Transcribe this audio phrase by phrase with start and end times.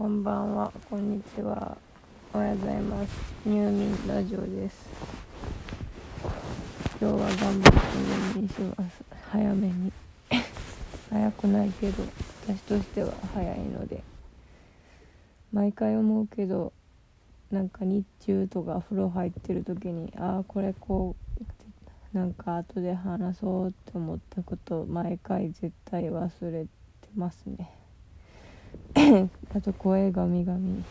[0.00, 1.76] こんばんは、こんにちは。
[2.32, 3.12] おはようございます。
[3.44, 4.88] 入眠ラジオです。
[6.98, 7.68] 今日は頑張って
[8.34, 9.04] 入眠します。
[9.30, 9.92] 早めに。
[11.10, 12.02] 早くないけど、
[12.46, 14.02] 私としては早いので。
[15.52, 16.72] 毎回思うけど、
[17.50, 21.14] なんか日中とか風呂入ってる時に、ああ、これこ
[22.14, 26.68] う、なんか後で話そうって思ったこと、毎回絶対忘れて
[27.14, 27.79] ますね。
[29.54, 30.84] あと声がみがみ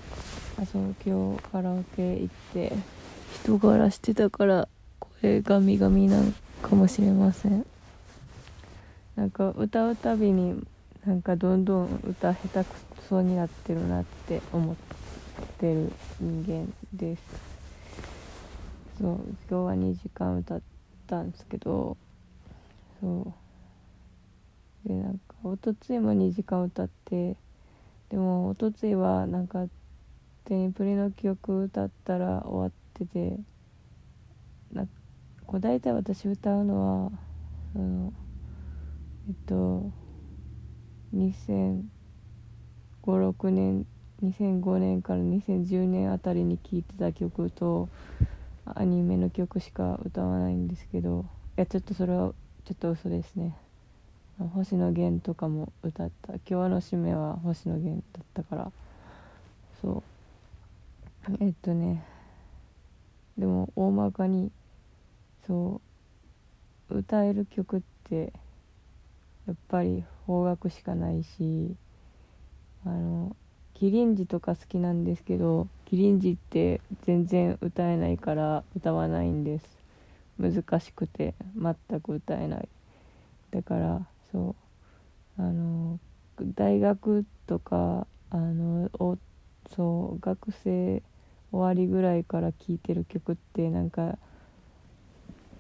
[0.60, 2.74] あそう今日カラオケ行って。
[3.44, 4.68] 人柄してたから
[5.22, 7.66] 声がみがみなんかもしれません。
[9.16, 10.62] なんか歌うたびに
[11.06, 12.76] なんかどんどん歌下手く
[13.08, 14.76] そになってるなって思っ
[15.60, 17.24] てる人間です。
[19.00, 19.16] そう
[19.50, 20.62] 今日は2時間歌っ
[21.08, 21.96] たんですけど。
[23.00, 23.34] そ
[24.86, 24.88] う。
[24.88, 27.36] でなんかおとついも2時間歌って
[28.10, 29.68] でもおとついはなんか
[30.46, 33.38] テニプリの曲歌ったら終わってて
[34.72, 34.88] な
[35.46, 37.12] こう大体私歌うのは
[37.74, 38.14] その
[39.28, 39.92] えっと
[41.14, 43.86] 2005,6年
[44.22, 47.90] 2005年から2010年あたりに聴いてた曲と
[48.66, 51.26] アニメの曲しか歌わないんですけど
[51.58, 52.34] いやちょっとそれは
[52.66, 53.56] ちょっと嘘ですね。
[54.48, 56.34] 星野源とかも歌った。
[56.50, 58.72] 今日の締めは星野源だったから。
[59.82, 60.04] そ
[61.30, 61.38] う。
[61.42, 62.04] えっとね。
[63.38, 64.52] でも大まかに
[65.46, 65.82] そ
[66.90, 66.98] う。
[66.98, 68.34] 歌える曲って
[69.46, 71.76] やっぱり邦楽しかないし
[72.86, 73.36] あの
[73.76, 79.66] キリンジとか好きなんですけどキリンジって全然歌えないから歌わないんです。
[80.40, 82.70] 難しくて全く歌えない。
[83.52, 84.02] だから
[84.32, 84.56] そ
[85.38, 85.42] う。
[85.42, 86.00] あの
[86.56, 89.18] 大学とかあのお
[89.76, 91.02] そう学生
[91.52, 94.18] 終わりぐらいから聴いてる曲ってなんか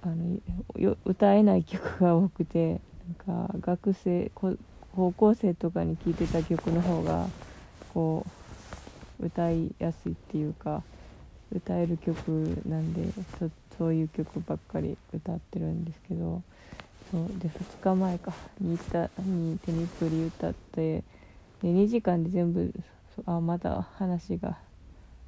[0.01, 0.39] あの
[0.77, 2.79] よ歌えない曲が多くて
[3.27, 7.27] なんか学生高校生とかに聴いてた曲の方が
[7.93, 8.25] こ
[9.19, 10.83] う歌いやすいっていうか
[11.53, 16.41] 歌える曲なんでそそういう曲ばっかり歌ってるんですけど
[17.11, 17.27] そう。
[17.39, 18.33] で2日前か。
[18.59, 21.03] に歌にテニプリ歌って
[21.61, 22.73] で2時間で全部
[23.25, 24.57] あまだ話が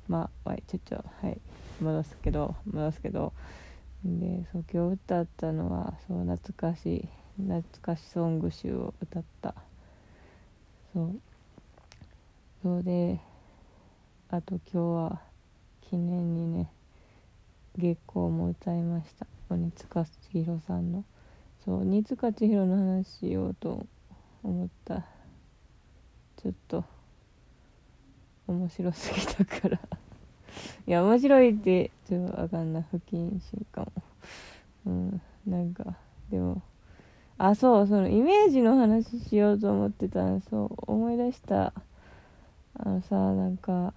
[0.08, 1.40] まあはいちょっとはい
[1.82, 3.34] 戻すけど戻すけど。
[4.04, 9.54] でそう今日歌ったのはそう懐かしい懐かしソング集を歌った。
[10.94, 11.20] そう。
[12.64, 13.20] そうで
[14.30, 15.22] あと今日は
[15.82, 16.72] 記念にね
[17.78, 19.28] 月光も歌いました。
[19.50, 21.04] 鬼塚千尋さんの。
[21.64, 23.86] そう新塚千尋の話しようと
[24.44, 25.06] 思った。
[26.42, 26.84] ちょっと
[28.48, 29.80] 面白すぎたから。
[30.88, 32.86] いや面白いってちょっとあかんない。
[32.90, 33.92] 不謹慎かも。
[34.86, 35.96] うんなんか
[36.30, 36.62] でも
[37.38, 41.74] あそうそのイメージの話しようと思ってたそう思い出した。
[42.74, 43.94] あのさなんか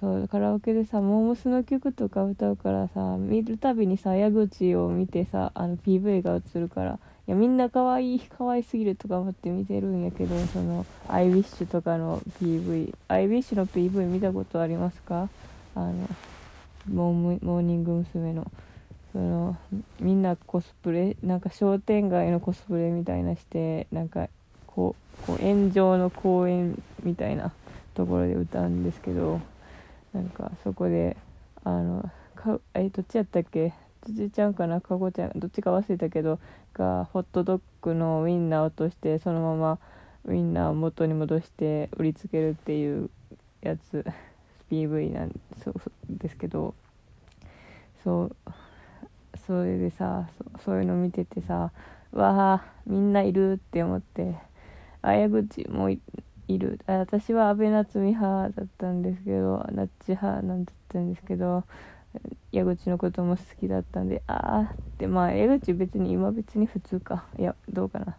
[0.00, 6.98] そうカラオケでさモームスの曲とか歌うからさ見るたびにさ矢口を見てさあの PV が映るから
[7.28, 15.28] いやみんな可愛い可愛すぎるとか思って見てるんやけどそのアイウィッシュとかの PV アイウィッシュの PV 見たことありますか？
[15.74, 15.92] あの
[16.90, 18.32] モーニング娘。
[18.32, 18.50] の
[19.12, 19.56] その
[20.00, 24.28] みんなコスプレなんか商店街のコスプレみたいなしてなんか
[24.66, 27.52] こうこう炎上の公園みたいな
[27.94, 29.40] ところで歌うんですけど
[30.12, 31.16] なんかそこで
[31.64, 33.72] あのかえどっちやったっけ？
[34.02, 34.80] 辻ちゃんかな？
[34.80, 35.32] かごちゃん。
[35.36, 36.38] どっちか忘れたけど
[36.74, 39.78] がホットドッグのウインナー落としてそのまま
[40.24, 43.10] ウインナーを元に戻して売りつけるっていう
[43.60, 44.04] やつ。
[44.70, 45.74] PV なんそう
[46.08, 46.74] ですけど。
[48.02, 48.36] そう
[49.46, 50.28] それでさ
[50.64, 51.70] そういうの見ててさ
[52.10, 54.34] わあみんないるって思って
[55.02, 55.88] あ矢口も
[56.48, 56.80] いる。
[56.86, 61.64] あ私は安倍夏実派だったんですけどナッチ派なんだったんですけど
[62.52, 64.34] 矢口のことも好きだったんであ
[64.70, 67.26] あってまあ矢口別に今別に普通か。
[67.38, 68.18] いやどうかな。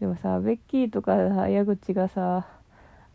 [0.00, 2.46] でもさベッキーとかさ矢口がさ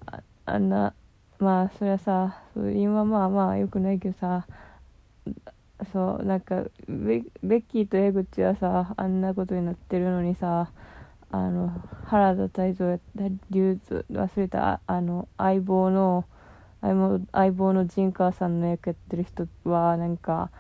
[0.08, 0.94] ああんな
[1.40, 2.44] まあそりゃさ
[2.76, 4.48] 今まあまあよくないけどさ
[5.94, 10.72] そうなんかベベッキーと矢口はさあんなことになってるのにさ
[11.30, 11.72] あの
[12.06, 16.26] 原田泰造やった流通忘れたあの相棒の
[16.82, 20.52] 相棒の陣川さんの役やってる人はなんか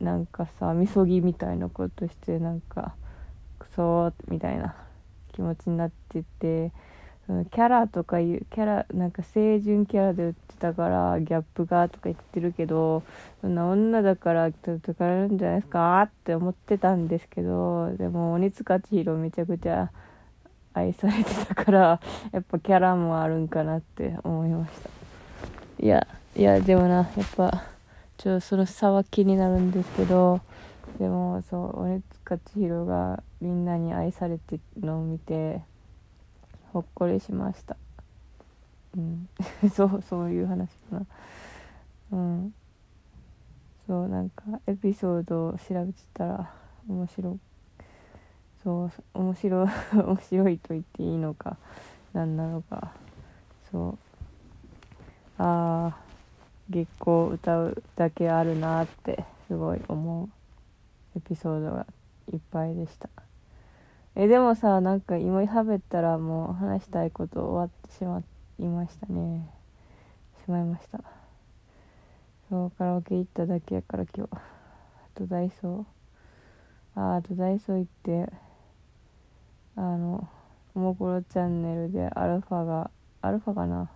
[0.00, 2.94] なんかさみそぎみたいなことしてなんか
[3.58, 4.74] クソみたいな
[5.32, 6.72] 気持ちになってて
[7.26, 13.02] キャラとかいうキャラなんか清純キャラで売ってたからギャップがとか言ってるけど
[13.40, 19.90] そんな女だから叩かれるんじゃないですかって思ってたんですけどでも鬼塚千尋めちゃくちゃ
[20.72, 22.00] 愛されてたから
[22.32, 24.90] やっぱキャラもあるんかなって思いました。
[25.84, 26.06] いや
[26.36, 27.06] いやでもなやっ
[27.36, 27.64] ぱ
[28.18, 30.40] ちょっとその差は気になるんですけど
[30.98, 35.60] でもそう鬼塚千尋がみんなに愛されてるのを見て
[36.72, 37.76] ほっこりしました。
[38.96, 39.28] うん。
[39.70, 41.06] そうそういう話かな。
[42.12, 42.52] うん。
[43.86, 46.54] そうなんかエピソードを調べてたら
[46.88, 47.38] 面白
[48.62, 51.56] そう面白い 面白いと言っていいのか
[52.12, 52.92] 何なのか。
[53.70, 53.98] そう。
[55.38, 55.96] ああ
[56.68, 60.28] 月光歌うだけあるなってすごい思う
[61.18, 61.86] エピソードが
[62.32, 63.25] いっぱいでした。
[64.18, 68.22] えでもさなんか今喋ったらもう話したいこと終わってしま
[68.58, 69.46] いましたね。
[70.42, 71.00] しまいました。
[72.48, 74.30] そうカラオケ行っただけやから今日。
[74.34, 74.40] あ
[75.14, 77.00] とダイソー。
[77.00, 77.86] ああとダイソー行っ
[78.26, 78.32] て
[79.76, 80.26] あの
[80.72, 82.90] ももクロチャンネルでアルファが
[83.20, 83.90] アルファかな？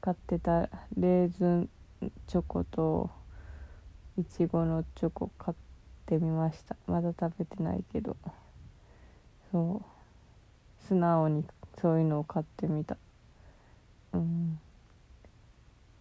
[0.00, 1.68] 買ってたレーズン
[2.26, 3.10] チョコと
[4.18, 5.56] いちごのチョコ買っ
[6.06, 6.74] てみました。
[6.86, 8.16] まだ食べてないけど。
[9.52, 10.88] そう。
[10.88, 11.44] 素直に
[11.80, 12.96] そういうのを買ってみた。
[14.12, 14.58] うん。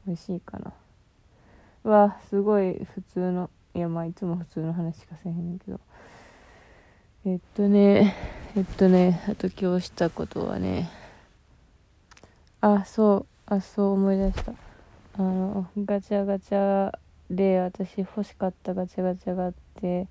[0.08, 0.74] 美味しいかな。
[1.84, 3.50] うわすごい普通の。
[3.74, 5.80] いやまあいつも普通の話しかせへんねんけど。
[7.26, 8.16] えっとね
[8.56, 10.90] えっとねあと今日したことはね。
[12.62, 13.26] あそう。
[13.46, 14.54] あそう思い出した。
[15.18, 16.92] あのガチャガチャ
[17.30, 20.08] で私欲しかったガチャガチャがあって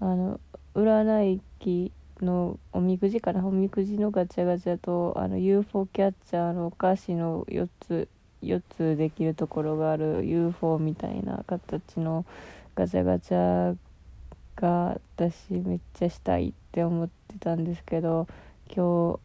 [0.00, 0.40] あの
[0.74, 1.92] 占い機
[2.24, 8.08] のおみくじかなおみくじのガチャガチャとあの UFO キャッチャーのお菓子の4つ
[8.42, 12.24] 4つできるところがある UFO みたいな形の
[12.74, 13.76] ガチャガチャ
[14.56, 18.26] が私めっちゃしたいって思ってたんですけど
[18.74, 19.20] 今日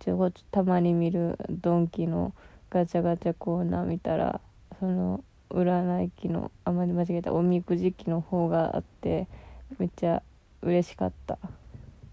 [0.00, 2.32] ちょたまに見るドンキの
[2.70, 4.40] ガチャガチャコーナー見たら
[4.78, 9.26] その占い機のあんまり間違えたおみくじ機の方があって
[9.78, 10.22] めっちゃ
[10.62, 11.38] 嬉しかった。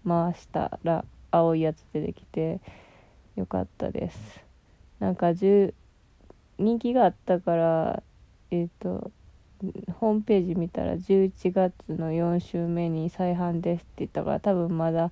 [0.08, 2.60] 回したら青いやつ出てきて
[3.36, 4.44] よかったです。
[5.00, 5.74] なんか10
[6.58, 8.04] 人気があったから
[8.52, 9.12] えっ、ー、と
[10.00, 15.12] ホームページ見たら11月の4週目に再販ですって言ったから多分まだ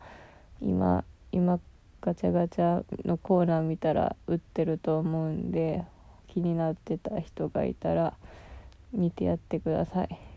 [0.61, 1.59] 今今
[2.01, 5.83] ガチャガチャのコーナー見たら売ってると思うんで
[6.27, 8.13] 気になってた人がいたら
[8.91, 10.32] 見てやってください。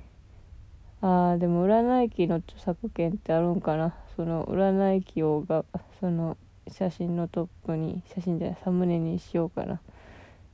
[1.02, 3.94] あーでも占い機の著作権ってあるんかな？
[4.16, 5.64] その占い機をが
[6.00, 6.37] その
[6.69, 9.81] 写真のトップに写真じゃないサムネにしようかな。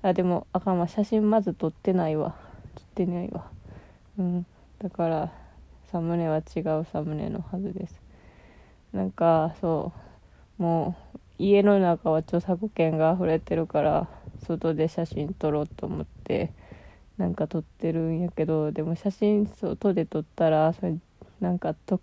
[0.03, 0.89] あでもあかんわ。
[0.89, 2.35] 写真まず撮ってないわ。
[2.75, 3.45] 撮ってないわ。
[4.19, 4.47] うん。
[4.81, 5.33] だから
[5.91, 8.01] サムネは違うサムネのはずです。
[8.93, 9.93] なんかそ
[10.59, 10.63] う。
[10.63, 14.09] もう家の中は著作権が溢れてるから
[14.47, 16.53] 外で写真撮ろうと思って
[17.23, 20.97] なんか撮ってるんやけどでも写真外で撮ったらそれ
[21.41, 22.03] なんか特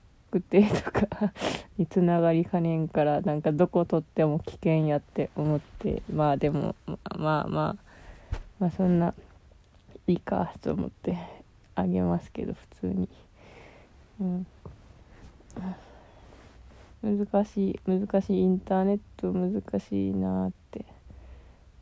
[0.49, 1.33] 定とか
[1.77, 6.73] につながりかねんからなんかどこ撮っても危険やって思ってまあでも
[7.17, 7.75] まあまあ
[8.59, 9.13] まあ、そんな
[10.07, 11.17] いいかと思って
[11.75, 13.09] あげますけど普通に。
[14.21, 14.47] うん。
[17.03, 20.85] 難しい難しいインターネット難しいなって。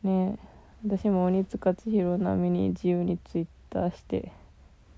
[0.02, 0.36] ね。
[0.42, 4.30] え私も鬼塚千尋並みに自由にツイッターして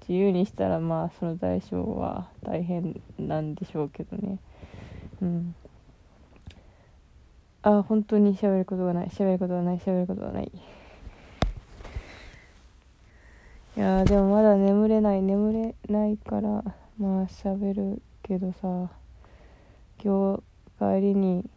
[0.03, 4.39] 自由にしたらまあその代償は大変なんでしょうけどね。
[5.23, 5.55] うん。
[7.63, 9.09] あ本当に喋ることがない。
[9.09, 9.79] 喋ることがない。
[9.79, 10.53] 喋ることがない。
[13.77, 15.23] いやでもまだ眠れない。
[15.23, 16.63] 眠れないから
[16.99, 18.91] まあ喋るけどさ
[20.03, 20.43] 今日
[20.79, 21.49] 帰りに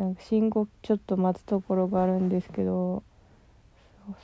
[0.00, 3.02] なんか信号ちょっと待つところがあるんですけど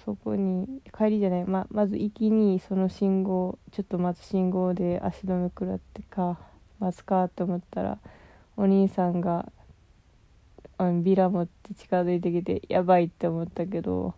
[0.06, 6.38] そこに帰りじゃない、ままず行きにその信号ちょっと待つ信号で足止め食らってか
[6.78, 7.98] 待つかと思ったら
[8.56, 9.52] お兄さんが
[10.78, 14.14] あのビラ持って近づいてきてやばいって思ったけど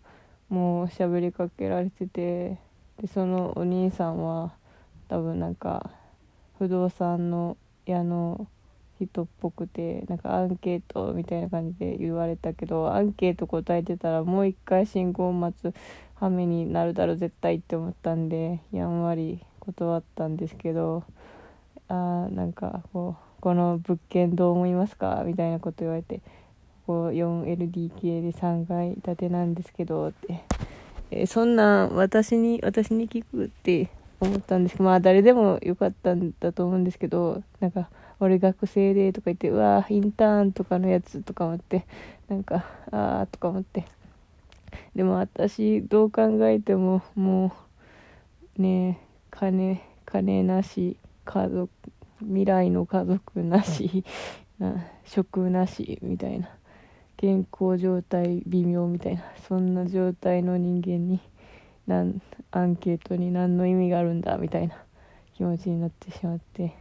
[0.48, 2.56] もう喋りかけられてて
[3.00, 4.52] でそのお兄さんは
[5.08, 5.90] 多分なんか
[6.56, 8.46] 不動産の矢の
[8.98, 15.72] 人っぽくてなんかアンケートみたいな感じで言われたけどアンケート答えてたらもう一回信号を待つ
[16.16, 21.04] 羽目になるだろ絶対って思ったんでやんわり断ったんですけど
[21.88, 25.22] あーなんかこうこの物件どう思いますか？
[25.24, 26.20] みたいなこと言われて
[26.86, 30.40] こ 4LDK で3階建てなんですけどって
[31.10, 33.88] えー、そんなん私に私に聞くって
[34.20, 37.88] 思ったんですけどまあ誰でもよかったんだと思うんですけどなんか
[38.20, 41.86] 俺学生でとか言ってうわインターンとかのやつとか思って
[42.28, 43.84] なんかああとか思って。
[44.94, 47.54] でも私どう考えてもも
[48.58, 51.70] うね金金なし家族
[52.20, 54.04] 未来の家族なし
[55.04, 56.50] 食なしみたいな。
[57.16, 59.24] 健康状態微妙みたいな。
[59.48, 61.20] そんな状態の人間に
[61.88, 62.22] なん
[62.52, 64.76] アンケートに何の意味があるんだみたいな
[65.34, 66.74] 気持ちになってしまって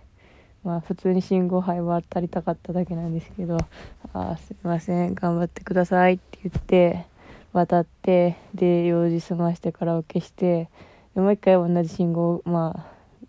[0.64, 3.58] まあ普通に信号配は渡りたかっただけなんですけど
[4.14, 7.06] 「あすいません頑張ってください」って言って
[7.54, 10.70] 渡ってで用事済ましてカラオケして
[11.16, 12.86] でもう一回同じ信号まあ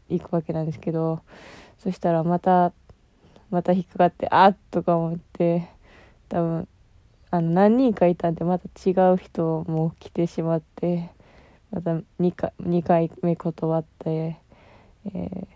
[0.08, 1.20] 行くわけなんですけど
[1.78, 2.72] そしたらまた
[3.50, 5.68] また引っかかってあっとか思って
[6.28, 6.68] 多分
[7.30, 11.10] あの何人かいたんでまた違う人も来てしまって
[11.70, 14.38] また2回 ,2 回目断って、
[15.06, 15.46] えー、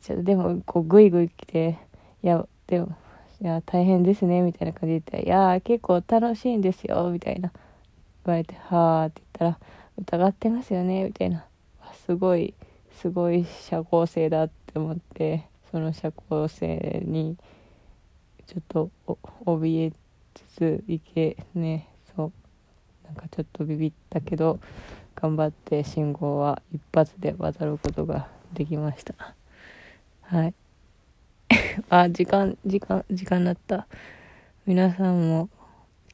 [0.00, 1.78] ちょでもこうグイグイ来て
[2.22, 2.96] 「いやでも
[3.40, 7.52] いや大変ですね」みたいな感じで言って「いや結構楽しいんですよ」みたいな。
[8.24, 9.66] 言われて「はあ」って言ったら
[9.98, 11.44] 「疑ってますよね」みたいな
[12.06, 12.54] すごい
[12.92, 17.36] すごい社交性だって思ってその社交性に
[18.46, 18.90] ちょっと
[19.44, 19.92] お怯え
[20.34, 22.32] つついけねそう。
[23.04, 24.58] なんかちょっとビビったけど
[25.14, 29.34] 頑張って信号は一発で渡ることができました。
[30.22, 30.54] はい。
[31.90, 33.86] あ時間時間時間なった。
[34.64, 35.48] 皆さんも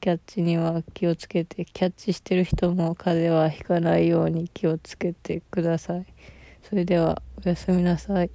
[0.00, 6.06] キャッチには気をつけてキャッチしてる人も風邪はひかないように気をつけてください。
[6.62, 8.30] それではおやすみなさい。